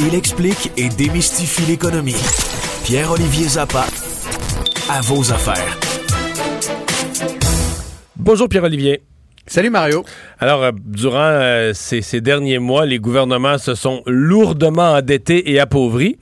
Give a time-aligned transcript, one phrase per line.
[0.00, 2.16] Il explique et démystifie l'économie.
[2.84, 3.86] Pierre-Olivier Zappa,
[4.90, 5.78] à vos affaires.
[8.16, 9.02] Bonjour Pierre-Olivier.
[9.46, 10.04] Salut Mario.
[10.38, 15.58] Alors, euh, durant euh, ces, ces derniers mois, les gouvernements se sont lourdement endettés et
[15.58, 16.18] appauvris,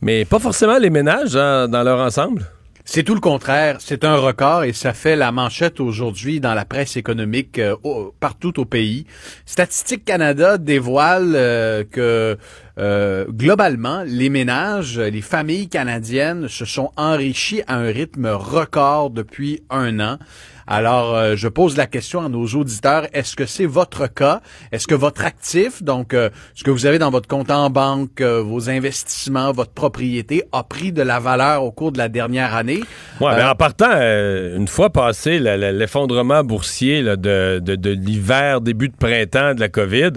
[0.00, 2.46] mais pas forcément les ménages hein, dans leur ensemble.
[2.88, 3.78] C'est tout le contraire.
[3.80, 7.74] C'est un record et ça fait la manchette aujourd'hui dans la presse économique euh,
[8.20, 9.06] partout au pays.
[9.44, 12.38] Statistique Canada dévoile euh, que
[12.78, 19.64] euh, globalement, les ménages, les familles canadiennes se sont enrichis à un rythme record depuis
[19.68, 20.18] un an.
[20.66, 24.40] Alors, euh, je pose la question à nos auditeurs, est-ce que c'est votre cas?
[24.72, 28.20] Est-ce que votre actif, donc euh, ce que vous avez dans votre compte en banque,
[28.20, 32.54] euh, vos investissements, votre propriété, a pris de la valeur au cours de la dernière
[32.54, 32.80] année?
[33.22, 38.60] Euh, ben, en partant, euh, une fois passé l'effondrement boursier là, de, de- de l'hiver,
[38.60, 40.12] début de printemps de la COVID,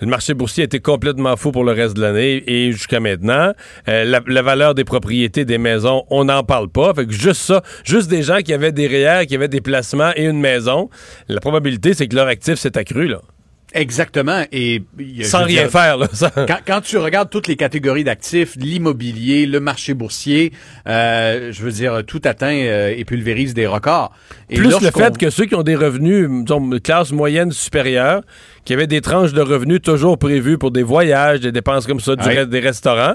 [0.00, 3.52] le marché boursier était complètement fou pour le reste de l'année et jusqu'à maintenant.
[3.88, 6.94] Euh, la, la valeur des propriétés, des maisons, on n'en parle pas.
[6.94, 10.12] Fait que juste ça, juste des gens qui avaient des REER, qui avaient des placements
[10.16, 10.90] et une maison,
[11.28, 13.20] la probabilité, c'est que leur actif s'est accru, là.
[13.72, 14.42] Exactement.
[14.50, 14.82] Et
[15.22, 16.08] Sans rien dire, faire, là.
[16.34, 20.52] Quand, quand tu regardes toutes les catégories d'actifs, l'immobilier, le marché boursier,
[20.88, 24.12] euh, je veux dire, tout atteint euh, et pulvérise des records.
[24.48, 28.22] Et Plus le fait que ceux qui ont des revenus, disons, de classe moyenne supérieure,
[28.64, 32.16] qui avaient des tranches de revenus toujours prévues pour des voyages, des dépenses comme ça,
[32.16, 32.46] du Ouais.
[32.46, 33.14] des restaurants,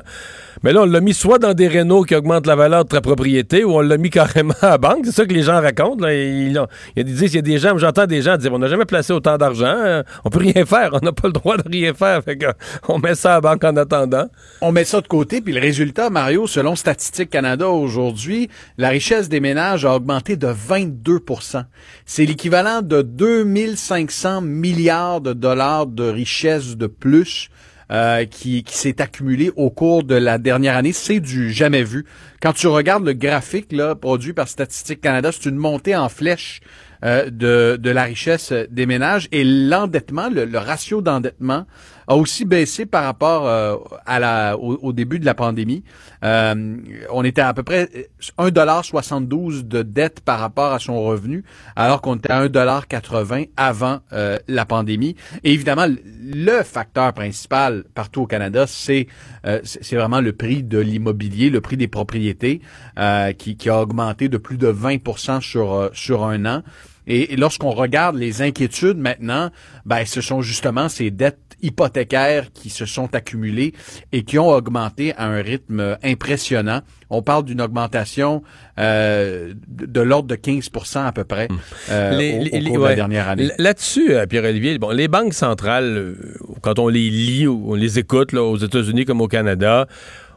[0.63, 3.01] mais là, on l'a mis soit dans des rénaux qui augmentent la valeur de ta
[3.01, 5.01] propriété, ou on l'a mis carrément à la banque.
[5.05, 6.03] C'est ça que les gens racontent.
[6.05, 6.13] Là.
[6.13, 8.67] Ils, ont- ils disent, il y a des gens, j'entends des gens dire, on n'a
[8.67, 11.63] jamais placé autant d'argent, euh, on peut rien faire, on n'a pas le droit de
[11.69, 12.23] rien faire.
[12.23, 12.47] Fait que,
[12.87, 14.25] on met ça à la banque en attendant.
[14.61, 19.29] On met ça de côté, puis le résultat, Mario, selon Statistique Canada aujourd'hui, la richesse
[19.29, 21.63] des ménages a augmenté de 22%
[22.05, 27.49] C'est l'équivalent de 2500 milliards de de richesse de plus
[27.91, 30.91] euh, qui, qui s'est accumulé au cours de la dernière année.
[30.91, 32.05] C'est du jamais vu.
[32.41, 36.61] Quand tu regardes le graphique là, produit par Statistique Canada, c'est une montée en flèche
[37.03, 41.65] euh, de, de la richesse des ménages et l'endettement, le, le ratio d'endettement
[42.07, 45.83] a aussi baissé par rapport euh, à la, au, au début de la pandémie.
[46.23, 46.77] Euh,
[47.11, 47.89] on était à peu près
[48.37, 51.43] 1,72 de dette par rapport à son revenu,
[51.75, 55.15] alors qu'on était à 1,80 avant euh, la pandémie.
[55.43, 59.07] Et évidemment, le facteur principal partout au Canada, c'est
[59.45, 62.61] euh, c'est vraiment le prix de l'immobilier, le prix des propriétés,
[62.97, 66.63] euh, qui, qui a augmenté de plus de 20% sur, sur un an.
[67.07, 69.49] Et, et lorsqu'on regarde les inquiétudes maintenant,
[69.85, 73.73] ben, ce sont justement ces dettes hypothécaires qui se sont accumulées
[74.11, 76.81] et qui ont augmenté à un rythme impressionnant.
[77.09, 78.43] On parle d'une augmentation
[78.77, 81.47] euh, de, de l'ordre de 15% à peu près
[81.89, 82.89] euh, Les- au, les- cours de ouais.
[82.89, 83.49] la dernière année.
[83.57, 86.15] Là-dessus, euh, Pierre-Olivier, bon, les banques centrales, euh,
[86.61, 89.87] quand on les lit ou on les écoute là, aux États-Unis comme au Canada,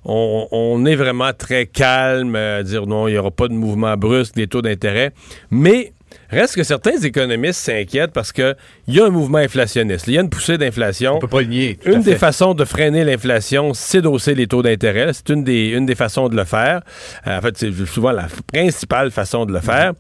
[0.05, 3.97] on, on est vraiment très calme à dire non, il n'y aura pas de mouvement
[3.97, 5.13] brusque des taux d'intérêt.
[5.51, 5.93] Mais
[6.31, 8.57] reste que certains économistes s'inquiètent parce qu'il
[8.89, 10.07] y a un mouvement inflationniste.
[10.09, 11.17] Il y a une poussée d'inflation.
[11.17, 11.79] On peut pas le nier.
[11.83, 15.13] tout à Une des façons de freiner l'inflation, c'est d'hausser les taux d'intérêt.
[15.13, 16.83] C'est une des, une des façons de le faire.
[17.27, 19.93] Euh, en fait, c'est souvent la principale façon de le faire.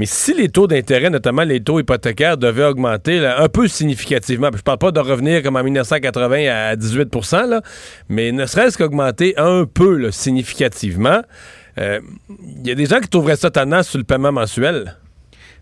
[0.00, 4.48] Mais si les taux d'intérêt, notamment les taux hypothécaires, devaient augmenter là, un peu significativement,
[4.56, 7.60] je parle pas de revenir comme en 1980 à 18 là,
[8.08, 11.20] mais ne serait-ce qu'augmenter un peu là, significativement,
[11.78, 12.00] euh,
[12.30, 14.96] il y a des gens qui trouveraient ça tendance sur le paiement mensuel.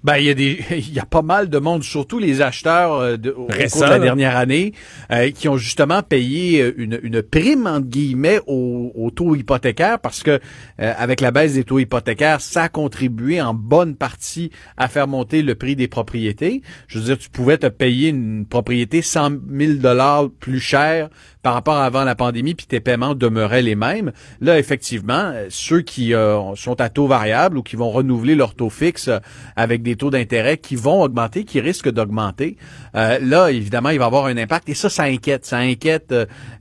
[0.04, 2.94] Ben, il y a des, il y a pas mal de monde, surtout les acheteurs
[2.94, 4.72] euh, de, au cours de la dernière année,
[5.10, 9.98] euh, qui ont justement payé euh, une, une prime entre guillemets au, au taux hypothécaire
[9.98, 10.40] parce que
[10.80, 15.08] euh, avec la baisse des taux hypothécaires, ça a contribué en bonne partie à faire
[15.08, 16.62] monter le prix des propriétés.
[16.86, 21.08] Je veux dire, tu pouvais te payer une propriété 100 000 dollars plus cher
[21.42, 24.12] par rapport à avant la pandémie, puis tes paiements demeuraient les mêmes.
[24.42, 28.54] Là, effectivement, euh, ceux qui euh, sont à taux variable ou qui vont renouveler leur
[28.54, 29.18] taux fixe euh,
[29.56, 32.56] avec des taux d'intérêt qui vont augmenter, qui risquent d'augmenter,
[32.94, 34.68] là, évidemment, il va avoir un impact.
[34.68, 35.46] Et ça, ça inquiète.
[35.46, 36.12] Ça inquiète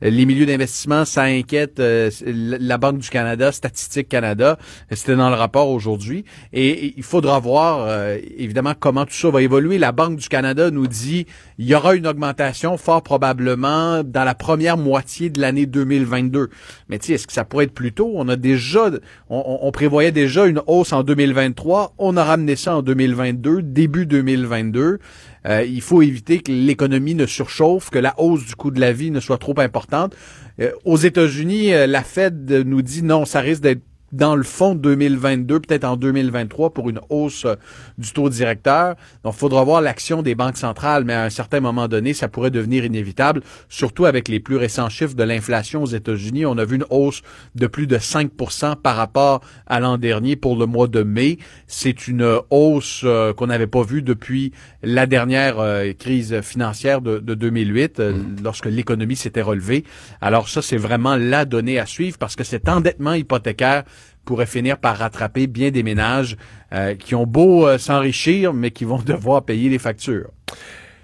[0.02, 4.58] les milieux d'investissement, ça inquiète la Banque du Canada, Statistique Canada.
[4.92, 6.26] C'était dans le rapport aujourd'hui.
[6.54, 7.90] Et, il faudra voir,
[8.38, 9.80] évidemment, comment tout ça va évoluer.
[9.80, 11.26] La Banque du Canada nous dit
[11.58, 16.50] il y aura une augmentation fort probablement dans la première moitié de l'année 2022.
[16.90, 18.12] Mais tu sais, est-ce que ça pourrait être plus tôt?
[18.16, 18.90] On a déjà,
[19.30, 21.94] on, on- prévoyait déjà une hausse en 2023.
[21.98, 25.00] On a ramené ça en 2022, début 2022.
[25.46, 28.92] Euh, il faut éviter que l'économie ne surchauffe, que la hausse du coût de la
[28.92, 30.16] vie ne soit trop importante.
[30.60, 33.82] Euh, aux États-Unis, euh, la Fed nous dit non, ça risque d'être
[34.12, 37.56] dans le fond 2022, peut-être en 2023 pour une hausse euh,
[37.98, 38.96] du taux directeur.
[39.24, 42.28] Donc, il faudra voir l'action des banques centrales, mais à un certain moment donné, ça
[42.28, 46.46] pourrait devenir inévitable, surtout avec les plus récents chiffres de l'inflation aux États-Unis.
[46.46, 47.22] On a vu une hausse
[47.56, 51.38] de plus de 5% par rapport à l'an dernier pour le mois de mai.
[51.68, 57.20] C'est une hausse euh, qu'on n'avait pas vue depuis la dernière euh, crise financière de,
[57.20, 58.14] de 2008, mmh.
[58.44, 59.84] lorsque l'économie s'était relevée.
[60.22, 63.84] Alors ça, c'est vraiment la donnée à suivre parce que cet endettement hypothécaire
[64.28, 66.38] pourrait finir par rattraper bien des ménages
[66.74, 70.30] euh, qui ont beau euh, s'enrichir, mais qui vont devoir payer les factures.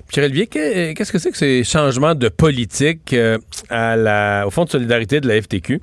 [0.10, 3.40] Pierre Olivier, qu'est-ce que c'est que ces changements de politique euh,
[3.70, 5.82] à la, au Fonds de solidarité de la FTQ?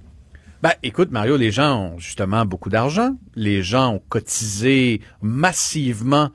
[0.63, 3.17] Ben, écoute, Mario, les gens ont justement beaucoup d'argent.
[3.35, 6.29] Les gens ont cotisé massivement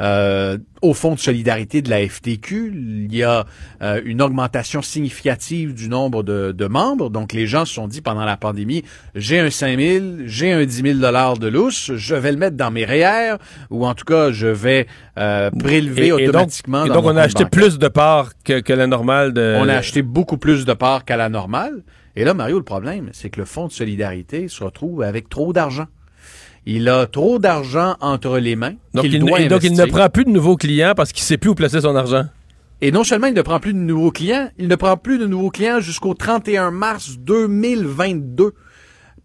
[0.00, 2.72] euh, au Fonds de solidarité de la FTQ.
[2.74, 3.46] Il y a
[3.82, 7.10] euh, une augmentation significative du nombre de, de, membres.
[7.10, 8.84] Donc, les gens se sont dit pendant la pandémie,
[9.14, 12.56] j'ai un 5 000, j'ai un 10 000 dollars de lousse, je vais le mettre
[12.56, 13.36] dans mes REER
[13.70, 14.86] ou en tout cas, je vais
[15.18, 16.84] euh, prélever automatiquement.
[16.84, 19.32] Et donc, on a acheté plus de parts que, que la normale.
[19.32, 19.56] De...
[19.58, 21.82] On a acheté beaucoup plus de parts qu'à la normale.
[22.14, 25.52] Et là, Mario, le problème, c'est que le Fonds de solidarité se retrouve avec trop
[25.52, 25.86] d'argent.
[26.66, 28.74] Il a trop d'argent entre les mains.
[28.94, 31.38] Donc, il, doit donc il ne prend plus de nouveaux clients parce qu'il ne sait
[31.38, 32.24] plus où placer son argent.
[32.80, 35.26] Et non seulement il ne prend plus de nouveaux clients, il ne prend plus de
[35.26, 38.54] nouveaux clients jusqu'au 31 mars 2022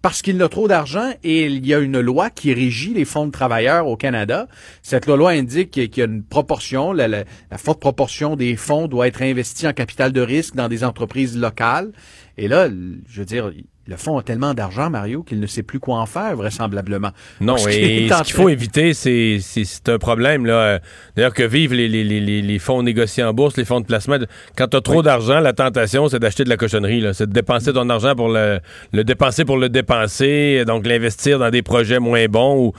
[0.04, 3.26] parce qu'il a trop d'argent et il y a une loi qui régit les fonds
[3.26, 4.50] de travailleurs au Canada.
[4.82, 7.24] Cette loi indique qu'il y a une proportion, la, la,
[7.56, 11.94] forte proportion des fonds doit être investie en capital de risque dans des entreprises locales.
[12.38, 13.52] Et là, je veux dire,
[13.86, 17.10] le fonds a tellement d'argent, Mario, qu'il ne sait plus quoi en faire, vraisemblablement.
[17.42, 20.46] Non, et ce qu'il faut éviter, c'est, c'est, un problème.
[20.46, 20.80] là.
[21.16, 24.18] D'ailleurs, que vivent les, les, les, les, fonds négociés en bourse, les fonds de placement?
[24.56, 27.02] Quand tu as trop d'argent, la tentation, c'est d'acheter de la cochonnerie.
[27.02, 27.14] Là.
[27.14, 28.60] C'est de dépenser ton argent pour le,
[28.94, 32.74] le dépenser pour le dépenser, donc l'investir dans des projets moins bons ou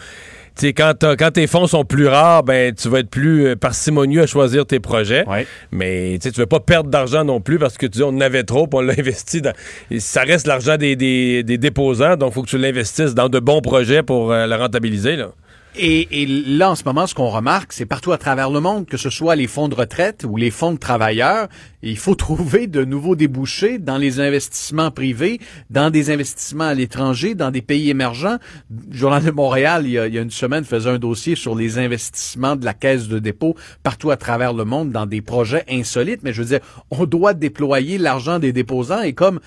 [0.56, 4.22] sais, quand, quand tes fonds sont plus rares, ben tu vas être plus euh, parcimonieux
[4.22, 5.24] à choisir tes projets.
[5.72, 8.44] Mais tu veux pas perdre d'argent non plus parce que tu dis on en avait
[8.44, 9.52] trop, on l'a investi dans.
[9.98, 13.38] Ça reste l'argent des, des, des, déposants, donc il faut que tu l'investisses dans de
[13.38, 15.16] bons projets pour euh, le rentabiliser.
[15.16, 15.30] Là.
[15.76, 18.86] Et, et, là, en ce moment, ce qu'on remarque, c'est partout à travers le monde,
[18.86, 21.48] que ce soit les fonds de retraite ou les fonds de travailleurs,
[21.82, 25.40] il faut trouver de nouveaux débouchés dans les investissements privés,
[25.70, 28.38] dans des investissements à l'étranger, dans des pays émergents.
[28.70, 31.34] Le Journal de Montréal, il y, a, il y a une semaine, faisait un dossier
[31.34, 35.22] sur les investissements de la caisse de dépôt partout à travers le monde dans des
[35.22, 36.22] projets insolites.
[36.22, 36.60] Mais je veux dire,
[36.90, 39.40] on doit déployer l'argent des déposants et comme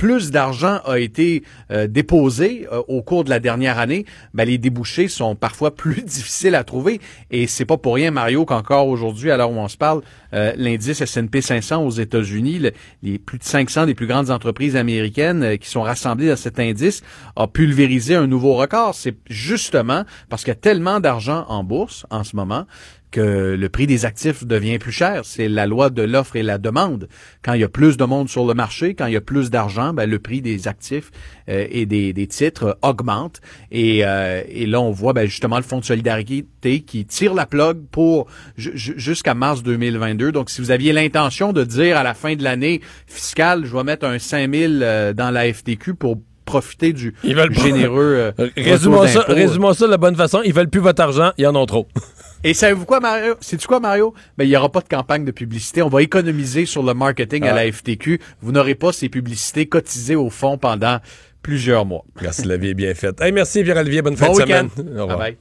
[0.00, 4.56] plus d'argent a été euh, déposé euh, au cours de la dernière année, ben, les
[4.56, 7.02] débouchés sont parfois plus difficiles à trouver.
[7.30, 10.00] Et c'est pas pour rien, Mario, qu'encore aujourd'hui, à l'heure où on se parle,
[10.32, 12.62] euh, l'indice S&P 500 aux États-Unis,
[13.02, 17.02] les plus de 500 des plus grandes entreprises américaines qui sont rassemblées dans cet indice,
[17.36, 18.94] a pulvérisé un nouveau record.
[18.94, 22.64] C'est justement parce qu'il y a tellement d'argent en bourse en ce moment
[23.10, 25.22] que le prix des actifs devient plus cher.
[25.24, 27.08] C'est la loi de l'offre et la demande.
[27.42, 29.50] Quand il y a plus de monde sur le marché, quand il y a plus
[29.50, 31.10] d'argent, ben, le prix des actifs
[31.48, 33.40] euh, et des, des, titres augmente.
[33.70, 36.46] Et, euh, et, là, on voit ben, justement le Fonds de solidarité
[36.80, 38.26] qui tire la plug pour
[38.56, 40.32] jusqu'à mars 2022.
[40.32, 43.84] Donc, si vous aviez l'intention de dire à la fin de l'année fiscale, je vais
[43.84, 48.32] mettre un 5000 euh, dans la FTQ pour profiter du ils veulent généreux.
[48.38, 50.40] Euh, résumons, ça, résumons ça de la bonne façon.
[50.44, 51.86] Ils veulent plus votre argent, ils en ont trop.
[52.42, 53.34] Et savez-vous quoi, Mario?
[53.40, 54.14] C'est-tu quoi, Mario?
[54.38, 55.82] Ben, il n'y aura pas de campagne de publicité.
[55.82, 57.70] On va économiser sur le marketing à la.
[57.70, 58.20] FTQ.
[58.40, 60.98] Vous n'aurez pas ces publicités cotisées au fond pendant
[61.42, 62.04] plusieurs mois.
[62.20, 63.20] Merci, la vie est bien faite.
[63.20, 64.02] Hey, merci, Pierre-Olivier.
[64.02, 64.68] Bonne fin de semaine.
[64.78, 65.18] Au revoir.
[65.18, 65.36] Bye bye.